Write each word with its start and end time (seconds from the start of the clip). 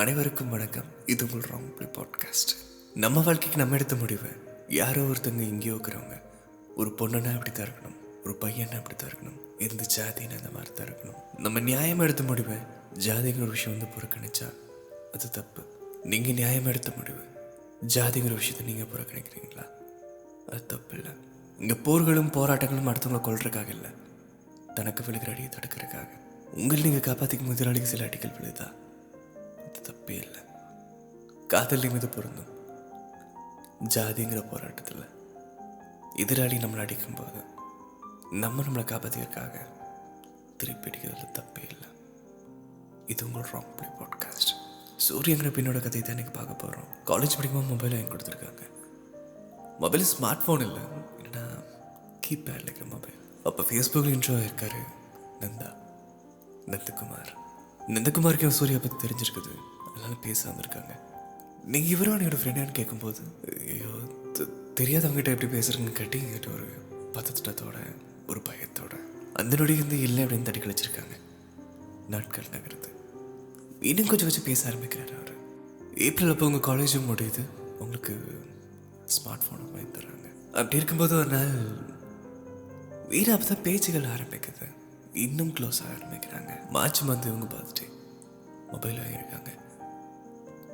அனைவருக்கும் 0.00 0.48
வணக்கம். 0.48 0.88
இது 1.06 1.24
உங்கள் 1.24 1.50
ராங் 1.50 1.70
பிளே 1.76 1.86
பாட்காஸ்ட் 1.96 2.50
நம்ம 2.94 3.20
வாழ்க்கைக்கு 3.20 3.58
நம்ம 3.58 3.74
எடுத்த 3.74 3.96
முடிவு 3.96 4.28
யாரோ 4.68 5.02
ஒருத்தவங்க 5.02 5.44
எங்கேயோ 5.52 5.74
இருக்கிறவங்க. 5.74 6.16
ஒரு 6.76 6.90
பொண்ணுனா 6.98 7.30
அப்படி 7.32 7.50
தான் 7.50 7.66
இருக்கணும் 7.66 7.96
ஒரு 8.24 8.36
பையனா 8.42 8.76
அப்படி 8.80 8.96
தான் 8.96 9.10
இருக்கணும் 9.10 9.38
எந்த 9.58 9.84
ஜாதின்னு 9.96 10.38
அந்த 10.38 10.50
மாதிரி 10.54 10.72
தான் 10.74 10.86
இருக்கணும். 10.86 11.18
நம்ம 11.38 11.60
நியாயம் 11.60 11.98
எடுத்த 11.98 12.22
முடிவு 12.22 12.56
ஜாதிங்கிற 13.06 13.48
விஷயம் 13.48 13.78
வந்து 13.78 13.92
புறக்கணிச்சா 13.94 14.48
அது 15.12 15.30
தப்பு. 15.30 15.64
நீங்கள் 16.04 16.34
நியாயம் 16.34 16.66
எடுத்த 16.66 16.92
முடிவு 16.96 17.22
ஜாதிங்கிற 17.94 18.34
விஷயத்தை 18.34 18.66
நீங்கள் 18.66 18.90
புறக்கணிக்கிறீங்களா? 18.94 19.66
அது 20.48 20.66
தப்பு 20.66 20.96
இல்லை. 20.96 21.14
இங்கே 21.58 21.74
போர்களும் 21.74 22.34
போராட்டங்களும் 22.40 22.90
அடுத்தவங்களை 22.92 23.22
கொள்றதுக்காக 23.28 23.68
இல்லை. 23.68 23.90
தனக்கு 24.74 25.02
விழுகிற 25.02 25.30
அடியை 25.30 25.50
தடுக்கிறதுக்காக. 25.50 26.10
உங்களை 26.52 26.82
நீங்கள் 26.82 27.08
காப்பாற்றிக்கும் 27.08 27.52
முதலாளிக்கு 27.54 27.88
சில 27.88 28.04
அடிகள் 28.04 28.38
விழுதா? 28.40 28.68
தப்பே 29.88 30.16
இல்லை 30.26 30.42
காதல் 31.52 31.90
மீது 31.92 32.08
பொருந்தும். 32.14 32.52
ஜாதிங்கிற 33.94 34.40
போராட்டத்தில் 34.50 35.04
எதிராளி 36.22 36.56
நம்மளை 36.62 36.82
அடிக்கும்போது 36.84 37.40
நம்ம 38.42 38.62
நம்மளை 38.62 38.84
காப்பாற்றிக்கிறதுக்காக 38.90 39.56
திருப்பி 40.56 40.90
அடிக்கிறதுல 40.90 41.28
தப்பே 41.38 41.62
இல்லை. 41.72 41.88
இது 43.06 43.26
உங்களோட 43.26 43.48
ராங் 43.52 43.70
பிளே 43.76 43.88
பாட்காஸ்ட் 44.00 44.52
சூரியங்கிற 45.06 45.50
பின்னோட 45.56 45.78
கதையை 45.84 46.02
தான் 46.02 46.16
எனக்கு 46.16 46.34
பார்க்க 46.38 46.62
போகிறோம் 46.62 46.88
காலேஜ் 47.10 47.36
படிக்கும்போது 47.36 47.72
மொபைல் 47.72 47.94
வாங்கி 47.96 48.10
கொடுத்துருக்காங்க. 48.12 48.64
மொபைல் 49.84 50.04
ஸ்மார்ட் 50.12 50.44
ஃபோன் 50.46 50.64
இல்லை. 50.68 50.82
என்னன்னா 51.22 51.44
கீபேட் 52.26 52.64
இருக்கிற 52.66 52.86
மொபைல் 52.94 53.18
அப்போ 53.44 53.62
ஃபேஸ்புக்கில் 53.62 54.14
இன்ட்ரோ 54.16 54.36
இருக்காரு 54.48 54.82
நந்தா. 55.40 55.70
நந்தகுமார். 56.72 57.32
நந்தகுமாருக்கு 57.94 58.46
அவன் 58.46 58.60
சூர்யா 58.60 58.78
பற்றி 58.78 58.96
தெரிஞ்சிருக்குது. 59.04 59.52
எல்லாரும் 59.98 60.24
பேச 60.26 60.40
வந்திருக்காங்க. 60.48 60.94
நீங்கள் 61.72 61.92
இவரும் 61.94 62.18
என்னோடய 62.18 62.40
ஃப்ரெண்டான்னு 62.42 62.78
கேட்கும்போது 62.78 63.22
ஐயோ 63.70 63.92
தெரியாதவங்ககிட்ட 64.80 65.32
எப்படி 65.34 65.48
பேசுகிறேங்கன்னு 65.54 65.98
கேட்டி 66.00 66.18
என்கிட்ட 66.24 66.50
ஒரு 66.56 66.66
பதத்திட்டத்தோட 67.16 67.78
ஒரு 68.28 68.40
பயத்தோட 68.48 68.94
அந்த 69.40 69.56
நொடி 69.56 69.74
வந்து 69.74 69.96
இல்லை 70.00 70.24
அப்படின்னு 70.24 70.46
தட்டி 70.48 70.60
கழிச்சிருக்காங்க. 70.60 71.14
நாட்கள் 72.08 72.52
நகருது. 72.54 72.90
இன்னும் 73.80 74.06
கொஞ்சம் 74.06 74.26
வச்சு 74.26 74.42
பேச 74.42 74.60
ஆரம்பிக்கிறாரு 74.70 75.12
அவர். 75.18 75.34
ஏப்ரல் 76.06 76.32
அப்போ 76.32 76.46
உங்கள் 76.46 76.66
காலேஜும் 76.68 77.08
முடியுது. 77.10 77.42
உங்களுக்கு 77.78 78.14
ஸ்மார்ட் 79.16 79.44
ஃபோனும் 79.46 79.72
வாங்கி 79.74 79.92
தர்றாங்க. 79.98 80.28
அப்படி 80.46 80.76
இருக்கும்போது 80.76 81.16
ஒரு 81.16 81.30
நாள் 81.36 81.52
வீடு 83.08 83.32
அப்போ 83.32 83.46
தான் 83.46 83.62
பேச்சுகள் 83.62 84.10
ஆரம்பிக்குது. 84.16 84.66
இன்னும் 85.26 85.54
க்ளோஸ் 85.54 85.80
ஆக 85.84 85.92
ஆரம்பிக்கிறாங்க. 85.98 86.70
மார்ச் 86.70 87.02
மந்த் 87.02 87.30
இவங்க 87.30 87.48
பார்த்துட்டு 87.54 87.86
மொபைல் 88.72 88.98
வாங்கியிருக்காங்க. 88.98 89.50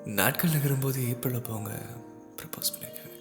நாட்கள் 0.05 0.51
நகரும்போது 0.51 1.09
ஏப்ரலில் 1.09 1.43
போங்க. 1.43 1.83
ப்ரப்போஸ் 2.37 2.73
பண்ணியிருக்காங்க 2.73 3.17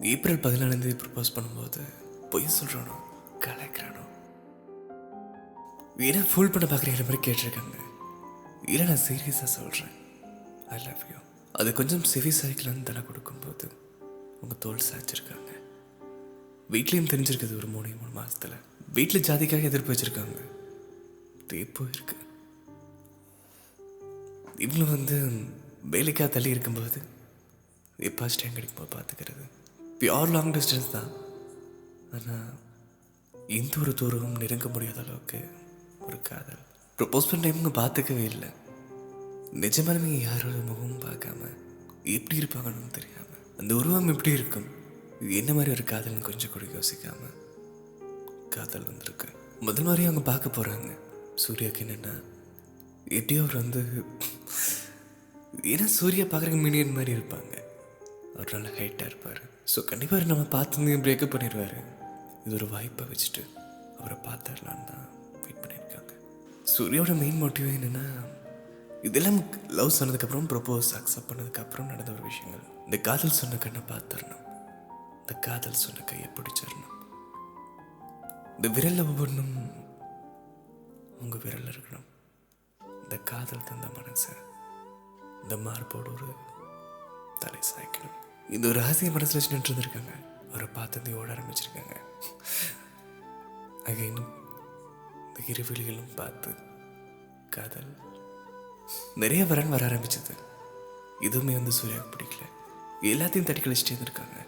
ஏப்ரல் 0.00 0.38
பதினாலாந்தேதி 0.38 0.96
ப்ரப்போஸ் 1.02 1.34
பண்ணும்போது 1.34 1.82
பொய் 2.30 2.44
சொல்கிறானோ 2.44 2.96
கலக்கிறானோ. 3.40 4.04
ஏன்னா 5.98 6.26
ஃபுல் 6.26 6.50
பண்ண 6.50 6.68
பார்க்குற 6.68 7.00
மாதிரி 7.00 7.18
கேட்டிருக்காங்க. 7.26 7.76
இல்லை 8.68 8.86
நான் 8.86 9.04
சீரியஸாக 9.08 9.52
சொல்கிறேன் 9.56 9.90
ஐ 10.68 10.78
லவ் 10.78 11.02
யூ 11.10 11.16
அது 11.52 11.72
கொஞ்சம் 11.72 12.04
சிவி 12.14 12.32
சைக்கிள்னு 12.42 12.82
தலை 12.82 13.02
கொடுக்கும்போது 13.02 13.70
உங்கள் 14.40 14.58
தோல் 14.58 14.88
சாய்ச்சிருக்காங்க. 14.90 15.50
வீட்லேயும் 16.70 17.10
தெரிஞ்சிருக்குது 17.12 17.56
ஒரு 17.56 17.66
மூணு 17.66 17.88
மூணு 17.88 18.12
மாதத்தில் 18.12 18.52
வீட்டில் 18.92 19.20
ஜாதிக்காக 19.20 19.62
எதிர்ப்பு 19.62 19.92
வச்சுருக்காங்க. 19.92 20.40
தேப்போ 21.48 21.82
இருக்கு 21.94 22.16
இவங்களும் 24.58 24.90
வந்து 24.90 25.16
வேலைக்காக 25.90 26.28
தள்ளி 26.28 26.50
இருக்கும்போது 26.50 27.00
எப்பாச்சும் 27.98 28.40
டைம் 28.42 28.56
கிடைக்கும்போது 28.56 28.92
பார்த்துக்கிறது. 28.94 29.44
பியோர் 30.00 30.32
லாங் 30.34 30.52
டிஸ்டன்ஸ் 30.52 30.90
தான். 30.90 31.10
ஆனால் 32.16 32.48
எந்த 33.58 33.74
ஒரு 33.80 33.92
தூரமும் 33.94 34.38
நெருங்க 34.42 34.68
முடியாத 34.68 35.00
அளவுக்கு 35.00 35.40
ஒரு 36.06 36.18
காதல். 36.22 36.62
ப்ரப்போஸ் 36.98 37.28
பண்ண 37.30 37.42
டைமுங்க 37.44 37.72
பார்த்துக்கவே 37.80 38.24
இல்லை. 38.32 38.50
நிஜமாலுமே 39.62 40.10
யாரோட 40.28 40.56
முகமும் 40.68 41.04
பார்க்காம 41.06 41.40
எப்படி 42.16 42.40
இருப்பாங்கன்னு 42.42 42.96
தெரியாமல் 42.98 43.44
அந்த 43.56 43.74
உருவம் 43.74 44.08
எப்படி 44.08 44.30
இருக்கும் 44.30 44.68
என்ன 45.40 45.50
மாதிரி 45.52 45.70
ஒரு 45.70 45.84
காதல்னு 45.92 46.28
கொஞ்சம் 46.28 46.52
கூட 46.52 46.64
யோசிக்காமல் 46.76 47.36
காதல் 48.48 48.88
வந்திருக்கு. 48.90 49.28
முதல் 49.60 49.84
மாதிரி 49.84 50.04
அவங்க 50.04 50.20
பார்க்க 50.30 50.56
போகிறாங்க 50.56 50.90
சூர்யாவுக்கு 51.42 51.84
என்னென்னா 51.84 52.14
எப்படியோ 53.18 53.40
அவர் 53.40 53.60
வந்து 53.62 53.82
ஏன்னா 55.60 55.84
சூர்யா 55.84 56.24
பார்க்குறக்கு 56.24 56.60
மீடியன் 56.62 56.96
மாதிரி 56.98 57.12
இருப்பாங்க. 57.18 57.54
அவர் 58.34 58.52
நல்ல 58.52 58.68
ஹைட்டாக 58.78 59.10
இருப்பார். 59.10 59.40
ஸோ 59.72 59.84
கண்டிப்பாக 59.84 60.24
நம்ம 60.30 60.44
பார்த்து 60.54 61.00
பிரேக்கப் 61.06 61.34
பண்ணிடுவார். 61.34 61.76
இது 62.44 62.54
ஒரு 62.54 62.68
வாய்ப்பை 62.68 63.04
வச்சுட்டு 63.10 63.42
அவரை 63.98 64.16
பார்த்துடலான்னு 64.28 64.86
தான் 64.90 65.04
வெயிட் 65.42 65.60
பண்ணியிருக்காங்க. 65.62 66.12
சூர்யாவோட 66.74 67.14
மெயின் 67.22 67.40
மோட்டிவ் 67.42 67.68
என்னென்னா 67.78 68.06
இதெல்லாம் 69.08 69.38
லவ் 69.78 69.96
சொன்னதுக்கப்புறம் 69.98 70.48
ப்ரப்போஸ் 70.52 70.90
அக்செப்ட் 70.98 71.28
பண்ணதுக்கப்புறம் 71.30 71.90
நடந்த 71.92 72.10
ஒரு 72.12 72.22
விஷயங்கள். 72.22 72.64
இந்த 72.84 72.98
காதல் 73.08 73.38
சொன்ன 73.40 73.58
கண்ணை 73.64 73.82
பார்த்துடணும். 73.92 74.44
இந்த 75.20 75.34
காதல் 75.46 75.82
சொன்ன 75.84 76.04
கையை 76.10 76.28
பிடிச்சிடணும். 76.38 76.96
இந்த 78.56 78.68
விரலில் 78.76 79.08
ஒவ்வொன்றும் 79.12 79.54
உங்கள் 81.20 81.42
விரலில் 81.44 81.72
இருக்கணும். 81.74 82.08
இந்த 83.02 83.16
காதல் 83.32 83.68
தந்த 83.70 83.88
மனசை 83.98 84.34
இந்த 85.42 85.56
மார்போடு 85.56 86.12
ஒரு 86.12 86.28
தலை 87.38 87.60
சாய்க்கணும். 87.60 88.16
இந்த 88.50 88.68
ஒரு 88.68 88.82
ஆசையை 88.82 89.10
மனசில் 89.10 89.40
வச்சு 89.40 89.54
நின்று 89.54 89.74
இருந்திருக்காங்க 89.74 90.12
அவரை 90.48 90.66
பார்த்து 90.66 91.18
ஓட 91.18 91.32
ஆரம்பிச்சிருக்காங்க. 91.32 91.94
அகைனும் 93.84 94.30
இந்த 95.26 95.40
இருவிழிகளும் 95.46 96.14
பார்த்து 96.14 96.54
காதல் 97.50 97.96
நிறைய 99.14 99.44
வரன் 99.44 99.68
வர 99.68 99.86
ஆரம்பிச்சது. 99.86 100.34
எதுவுமே 101.20 101.52
வந்து 101.52 101.70
சூர்யாவுக்கு 101.70 102.12
பிடிக்கல. 102.12 102.44
எல்லாத்தையும் 103.02 103.44
தட்டி 103.44 103.60
கழிச்சிட்டே 103.60 103.94
இருந்திருக்காங்க. 103.94 104.38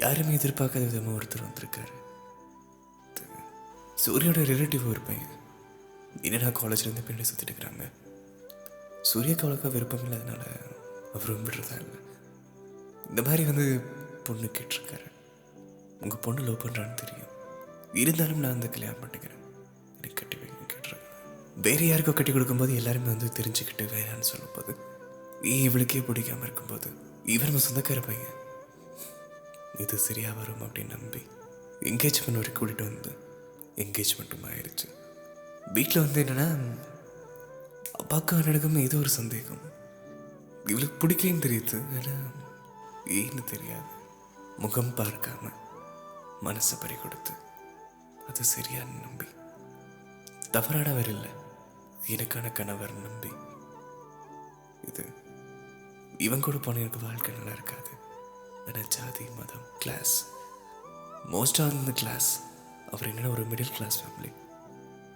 யாருமே 0.00 0.34
எதிர்பார்க்காத 0.34 0.84
விதமாக 0.84 1.18
ஒருத்தர் 1.18 1.46
வந்திருக்காரு. 1.48 2.00
சூரியோட 4.06 4.40
ரிலேட்டிவ் 4.50 4.88
ஒரு 4.88 5.00
பையன். 5.00 5.34
என்னடா 6.22 6.46
காலேஜ்லேருந்து 6.46 7.02
பின்னாடி 7.08 7.24
சுற்றிட்டு 7.28 7.50
இருக்கிறாங்க? 7.50 7.92
சூர்யாக்கு 9.02 9.44
அவ்வளோக்கா 9.44 9.70
விருப்பம் 9.72 10.04
இல்லாதனால 10.04 10.42
அவரும் 11.14 11.44
விடுறதா 11.44 11.76
இல்லை. 11.84 11.98
இந்த 13.08 13.22
மாதிரி 13.22 13.44
வந்து 13.44 13.80
பொண்ணு 14.24 14.48
கேட்டிருக்காரு. 14.58 15.08
உங்கள் 16.00 16.18
பொண்ணு 16.18 16.42
லவ் 16.42 16.62
பண்ணுறான்னு 16.62 16.94
தெரியும். 16.94 17.32
இருந்தாலும் 17.92 18.38
நான் 18.38 18.52
அந்த 18.52 18.68
கல்யாணம் 18.68 19.00
பண்ணிக்கிறேன். 19.00 19.40
எனக்கு 19.96 20.14
கட்டி 20.14 20.36
வைங்க 20.36 20.68
கேட்டிருக்கேன் 20.72 21.60
வேறு 21.62 21.86
யாருக்கோ 21.86 22.12
கட்டி 22.12 22.32
கொடுக்கும்போது 22.32 22.74
எல்லாருமே 22.74 23.06
வந்து 23.06 23.26
தெரிஞ்சுக்கிட்டு 23.26 23.86
வேணான்னு 23.94 24.28
சொல்லும்போது 24.30 24.74
ஏன் 25.42 25.70
இவளுக்கே 25.70 26.00
பிடிக்காம 26.08 26.42
இருக்கும்போது 26.42 26.90
இவர் 27.24 27.50
நம்ம 27.50 27.64
சொந்தக்கார 27.66 28.06
பையன். 28.06 28.38
இது 29.78 29.98
சரியா 29.98 30.32
வரும் 30.32 30.62
அப்படின்னு 30.62 30.94
நம்பி 30.96 31.22
என்கேஜ்மெண்ட் 31.90 32.40
வரைக்கும் 32.40 32.58
கூட்டிகிட்டு 32.60 32.88
வந்து 32.90 33.12
என்கேஜ்மெண்ட்டும் 33.76 34.48
ஆயிடுச்சு 34.48 34.88
வீட்டில் 35.72 36.02
வந்து 36.04 36.24
என்னென்னா 36.24 36.48
அப்பாவுக்கு 38.02 38.36
அண்ணனுக்கும் 38.36 38.82
ஏதோ 38.86 38.96
ஒரு 38.98 39.08
சந்தேகம். 39.08 39.62
இவளுக்கு 40.66 40.96
பிடிக்கேன்னு 41.02 41.44
தெரியுது 41.44 41.78
ஆனால் 41.96 42.30
ஏன்னு 43.18 43.44
தெரியாது. 43.44 43.90
முகம் 44.58 44.96
பார்க்காம 44.96 45.52
மனசை 46.44 46.76
பறி 46.80 46.94
கொடுத்து 46.94 47.32
அது 48.28 48.42
சரியான்னு 48.54 49.00
நம்பி. 49.04 49.28
தவறானவர் 50.50 51.08
இல்லை. 51.08 51.30
எனக்கான 52.06 52.52
கணவர் 52.52 52.94
நம்பி. 53.06 53.32
இது 54.88 55.04
இவன் 56.18 56.44
கூட 56.46 56.56
போன 56.56 56.78
எனக்கு 56.78 57.06
வாழ்க்கை 57.06 57.34
நல்லா 57.34 57.52
இருக்காது. 57.52 57.92
ஆனால் 58.66 58.88
ஜாதி 58.88 59.24
மதம் 59.38 59.68
கிளாஸ் 59.78 60.14
மோஸ்ட் 61.32 61.60
ஆஃப் 61.64 61.78
இந்த 61.80 61.92
கிளாஸ் 61.92 62.30
அவர் 62.92 63.08
என்னென்ன 63.08 63.30
ஒரு 63.30 63.44
middle 63.46 63.76
class 63.76 64.00
family 64.02 64.32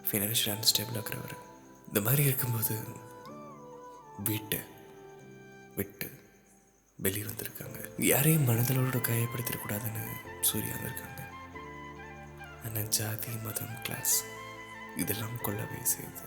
financial 0.08 0.56
unstable 0.56 1.00
ஆகிறவர் 1.02 1.37
இந்த 1.88 2.00
மாதிரி 2.06 2.22
இருக்கும்போது 2.28 2.74
வீட்டை 4.28 4.60
விட்டு 5.76 6.08
வெளியே 6.98 7.24
வந்திருக்காங்க. 7.28 7.78
யாரையும் 8.10 8.46
மனதளவோட 8.48 8.98
காயப்படுத்திடக்கூடாதுன்னு 9.08 10.04
சூர்யா 10.48 10.74
வந்திருக்காங்க. 10.76 11.22
ஆனால் 12.64 12.88
ஜாதி 12.98 13.32
மதம் 13.44 13.76
கிளாஸ் 13.86 14.16
இதெல்லாம் 15.02 15.36
கொள்ளவே 15.42 15.80
செய்யுது 15.94 16.24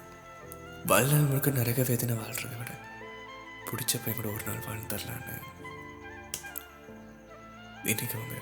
வாழ்நாள் 0.85 1.27
முழுக்க 1.29 1.49
நரக 1.49 1.83
வேதனை 1.89 2.15
வாழ்றதை 2.19 2.57
விட 2.59 2.71
பிடிச்ச 3.69 3.93
பையன் 4.03 4.17
கூட 4.19 4.27
ஒரு 4.35 4.45
நாள் 4.47 4.65
வாழ்ந்துடலான்னு 4.67 5.35
இன்னைக்கு 7.89 8.15
அவங்க 8.17 8.35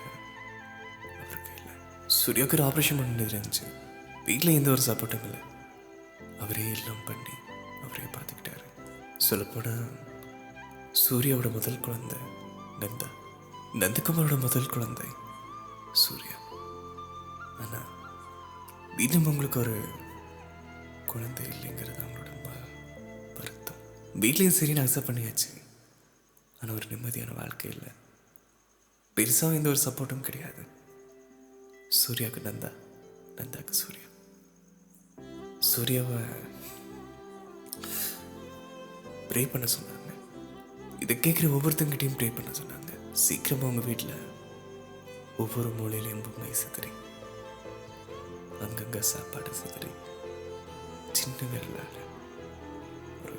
அவருக்கு 1.24 1.52
இல்லை. 1.58 1.74
சூர்யாவுக்கு 2.20 2.58
ஒரு 2.60 2.68
ஆப்ரேஷன் 2.70 3.00
பண்ணது 3.02 3.28
இருந்துச்சு 3.28 3.66
வீட்டில் 4.26 4.58
எந்த 4.60 4.70
ஒரு 4.70 4.84
சப்போர்ட்டும் 4.88 5.26
இல்லை. 5.28 5.42
அவரே 6.40 6.72
எல்லாம் 6.72 7.04
பண்ணி 7.06 7.36
அவரே 7.84 8.04
பார்த்துக்கிட்டாரு. 8.04 8.66
சொல்லப்போனால் 9.18 9.88
சூர்யாவோட 11.04 11.52
முதல் 11.52 11.80
குழந்தை 11.80 12.18
நந்தா. 12.80 13.08
நந்தகுமாரோட 13.74 14.40
முதல் 14.40 14.70
குழந்தை 14.70 15.06
சூர்யா. 15.92 16.38
ஆனால் 17.60 17.90
இன்னும் 18.98 19.26
உங்களுக்கு 19.26 19.60
ஒரு 19.60 19.76
குழந்தை 21.08 21.46
இல்லைங்கிறது 21.46 22.02
அவங்களோட 22.06 22.26
வருத்தம். 23.38 23.82
வீட்லேயும் 24.20 24.58
சரி 24.60 24.74
நான் 24.74 24.86
அக்செப்ட் 24.86 25.10
பண்ணியாச்சு. 25.10 25.50
ஆனால் 26.62 26.76
ஒரு 26.76 26.88
நிம்மதியான 26.88 27.36
வாழ்க்கை 27.36 27.72
இல்லை. 27.72 27.92
பெருசாக 29.16 29.54
எந்த 29.54 29.70
ஒரு 29.70 29.80
சப்போர்ட்டும் 29.86 30.28
கிடையாது. 30.30 30.64
சூர்யாவுக்கு 32.00 32.42
நந்தா 32.50 32.72
நந்தாக்கு 33.36 33.70
சூர்யா. 33.70 34.07
சூர்யாவை 35.78 36.20
ப்ரே 39.30 39.42
பண்ண 39.52 39.66
சொன்னாங்க. 39.74 40.12
இதை 41.04 41.16
கேட்குற 41.26 41.48
ஒவ்வொருத்தங்கிட்டையும் 41.56 42.16
ப்ரே 42.20 42.30
பண்ண 42.38 42.52
சொன்னாங்க. 42.60 42.92
சீக்கிரமாக 43.24 43.70
உங்கள் 43.72 43.88
வீட்டில் 43.90 44.24
ஒவ்வொரு 45.44 45.70
மூலையிலையும் 45.80 46.24
பொம்மை 46.28 46.54
சிதறி 46.62 46.92
அங்கங்கே 48.66 49.02
சாப்பாடு 49.12 49.52
சிதறி 49.60 49.92
சின்ன 51.20 51.50
விரலால் 51.52 52.00
ஒரு 53.24 53.38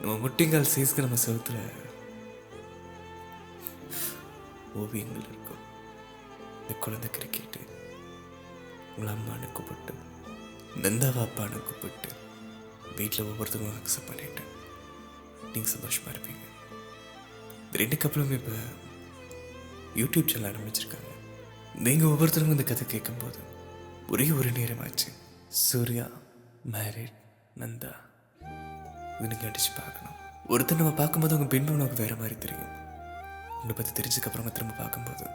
நம்ம 0.00 0.18
முட்டிங்கால் 0.24 0.72
சைஸ்க்கு 0.74 1.06
நம்ம 1.06 1.20
செவத்தில் 1.26 1.62
ஓவியங்கள் 4.82 5.28
இருக்கும். 5.30 5.64
இந்த 6.60 6.76
குழந்தை 6.84 7.10
கிரிக்கெட்டு 7.16 7.62
உங்களை 8.98 9.12
அம்மானு 9.16 9.48
கூப்பிட்டு 9.56 9.92
நந்தாவா 10.84 11.20
அப்பான்னு 11.24 11.58
கூப்பிட்டு 11.66 12.08
வீட்டில் 12.98 13.26
ஒவ்வொருத்தவங்களும் 13.26 13.76
அக்செப்ட் 13.80 14.08
பண்ணிட்டேன். 14.08 14.48
நீங்கள் 15.52 15.72
சந்தோஷமாக 15.72 16.12
இருப்பீங்க. 16.14 16.44
இந்த 17.64 17.78
ரெண்டு 17.82 17.96
கப்பலும் 18.02 18.32
இப்போ 18.38 18.54
யூடியூப் 20.00 20.30
சேனல் 20.32 20.48
ஆரம்பிச்சிருக்காங்க. 20.50 21.12
நீங்கள் 21.86 22.10
ஒவ்வொருத்தரும் 22.12 22.54
இந்த 22.54 22.64
கதை 22.70 22.86
கேட்கும்போது 22.94 23.40
ஒரே 24.14 24.26
ஒரு 24.38 24.50
நேரமாச்சு. 24.58 25.08
சூர்யா 25.66 26.06
மேரிட் 26.74 27.18
நந்தா. 27.62 27.92
இது 29.18 29.28
நீங்கள் 29.32 29.50
அடித்து 29.50 29.70
பார்க்கணும். 29.80 30.16
ஒருத்தர் 30.52 30.80
நம்ம 30.80 30.94
பார்க்கும்போது 31.02 31.34
அவங்க 31.36 31.50
பின்பு 31.54 31.76
உனக்கு 31.78 32.02
வேற 32.02 32.16
மாதிரி 32.22 32.38
தெரியும். 32.46 32.74
உங்களை 33.60 33.76
பற்றி 33.78 33.92
தெரிஞ்சதுக்கப்புறமா 33.98 34.52
திரும்ப 34.58 34.80
பார்க்கும்போது 34.82 35.26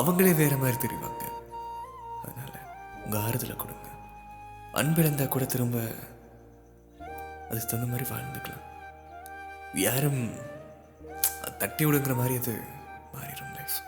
அவங்களே 0.00 0.34
வேற 0.42 0.54
மாதிரி 0.64 0.78
தெரிவாங்க. 0.86 1.22
உங்க 3.12 3.24
ஆறுதலை 3.24 3.56
கொடுங்க. 3.56 3.88
அன்பு 4.72 5.28
கூட 5.28 5.44
திரும்ப 5.44 5.78
அதுக்கு 7.50 7.66
தகுந்த 7.66 7.86
மாதிரி 7.86 8.10
வாழ்ந்துக்கலாம். 8.10 8.62
யாரும் 9.74 10.34
தட்டி 11.58 11.84
விடுங்கிற 11.84 12.16
மாதிரி 12.16 12.36
அது 12.36 12.60
மாறிடும் 13.14 13.54
லைஃப் 13.56 13.78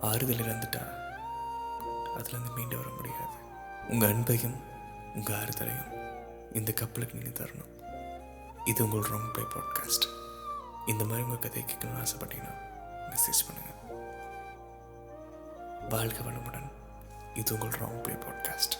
ஆறுதல் 0.00 0.36
இழந்துட்டா 0.36 0.82
அதுலேருந்து 2.16 2.54
மீண்டு 2.54 2.76
வர 2.76 2.88
முடியாது. 2.96 3.36
உங்கள் 3.88 4.12
அன்பையும் 4.14 4.56
உங்கள் 5.14 5.36
ஆறுதலையும் 5.36 5.92
இந்த 6.52 6.72
கப்பலுக்கு 6.72 7.18
நீங்கள் 7.18 7.38
தரணும். 7.38 7.72
இது 8.64 8.86
உங்களோட 8.86 9.04
ராங் 9.04 9.32
ப்ளே 9.32 9.44
பாட்காஸ்ட் 9.44 10.06
இந்த 10.86 11.04
மாதிரி 11.04 11.22
உங்கள் 11.22 11.38
கதையை 11.38 11.64
கேட்கணும்னு 11.70 12.06
ஆசைப்பட்டீங்கன்னா 12.06 12.54
மெசேஜ் 13.10 13.44
பண்ணுங்கள் 13.46 13.80
வாழ்க 15.88 16.30
வளமுடன். 16.30 16.80
இது 17.34 17.54
உங்கள் 17.54 17.76
ராங் 17.80 18.00
ப்ளே 18.02 18.14
பாட்காஸ்ட் 18.14 18.74